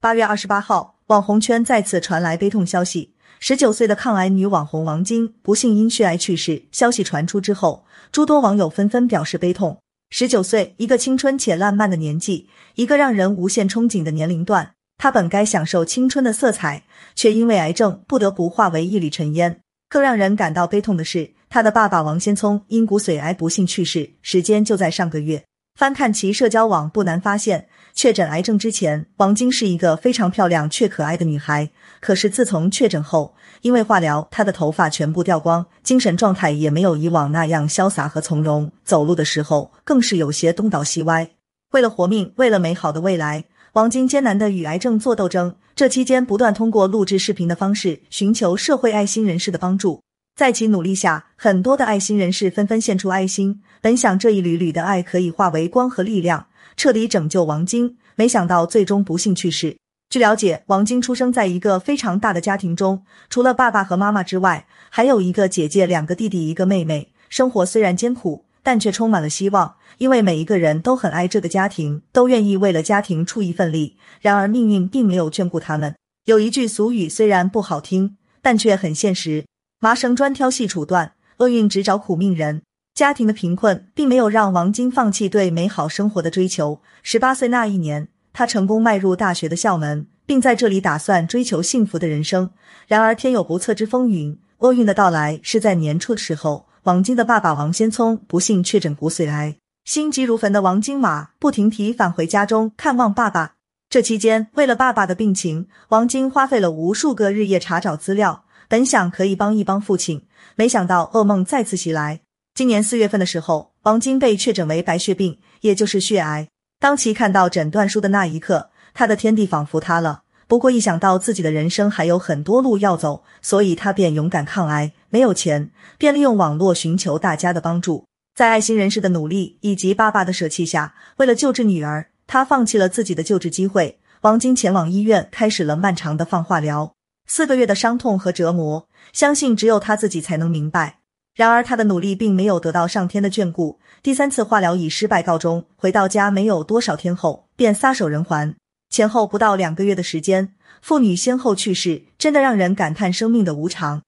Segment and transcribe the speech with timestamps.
[0.00, 6.62] 八月二十八号，网红圈再次传来悲痛消息：十九岁的抗癌女网红王晶不幸因血癌去世。
[6.70, 9.76] 消息传出之后，诸多网友纷纷表示悲痛。
[10.10, 14.70] 十九岁，一个青春且烂漫的年纪，一个让人无限憧憬的年龄段。
[14.98, 16.84] 她本该享受青春的色彩，
[17.16, 19.58] 却因为癌症不得不化为一缕尘烟。
[19.88, 25.42] 更让人感到悲痛的是，她的爸爸王先聪因骨髓癌不幸去世，时间就在上个月。
[25.76, 27.68] 翻看其社交网，不难发现，
[27.98, 31.68] 确诊癌症之前，王晶是一个非常漂亮却可爱的女孩。
[31.98, 41.28] 可是自从确诊后，因为化疗，她的头发全部掉光，精神状态也没有以往那样潇洒和从容，走路的时候更是有些东倒西歪。
[41.72, 45.56] 为了活命，为了美好的未来，王晶艰难的与癌症做斗争。
[45.74, 50.00] 这期间，不断通过录制视频的方式寻求社会爱心人士的帮助。
[50.36, 56.46] 在其努力下，很多的爱心人士纷纷献出爱心，本想这一缕缕的爱可以化为光和力量，
[56.78, 59.76] 彻底拯救王晶，没想到最终不幸去世。
[60.08, 67.12] 据了解，王晶出生在一个非常大的家庭中，除了爸爸和妈妈之外，还有一个姐姐、两个弟弟、一个妹妹。
[67.28, 73.96] 生活虽然艰苦，但却充满了希望，因为每一个人都很爱这个家庭，都愿意为了家庭出一份力。
[74.20, 75.96] 然而，命运并没有眷顾他们。
[76.26, 79.44] 有一句俗语虽然不好听，但却很现实：
[79.80, 82.62] 麻绳专挑细处断，厄运只找苦命人。
[82.98, 86.80] 家庭的贫困并没有让王晶放弃对美好生活的追求。
[87.04, 88.08] 十八岁那一年。
[88.32, 92.50] 他成功迈入大学的校门，并在这里打算追求幸福的人生。
[92.88, 96.66] 然而天有不测之风云，厄运的到来是在年初的时候。
[96.82, 99.54] 王晶的爸爸王先聪不幸确诊骨髓癌，
[99.84, 103.52] 心急如焚的王金马不停蹄返回家中看望爸爸。
[103.88, 110.26] 这期间，为了爸爸的病情，王晶花费了无数个日夜查找资料，本想可以帮一帮父亲，
[110.56, 112.22] 没想到噩梦再次袭来。
[112.58, 116.48] 今年四月份的时候，王晶被确诊为白血病，也就是血癌。
[116.80, 120.22] 当其看到诊断书的那一刻，他的天地仿佛塌了。
[120.48, 124.90] 不过一想到自己的人生还有很多路要走，所以他便勇敢抗癌。
[125.08, 128.06] 没有钱，便利用网络寻求大家的帮助。
[128.34, 134.00] 在爱心人士的努力以及爸爸的舍弃下，为了救治女儿，他放弃了自己的救治机会。
[134.22, 136.92] 王晶前往医院，开始了漫长的放化疗。
[137.28, 140.97] 四个月的伤痛和折磨，相信只有他自己才能明白。
[141.38, 143.78] 然而他的努力并没有得到上天的眷顾。
[144.02, 148.56] 第三次化疗以失败告终，回到家没有多少天后便撒手人寰。
[148.90, 154.02] 前后不到两个月的时间，妇女先后去世，真的让人感叹生命的无常。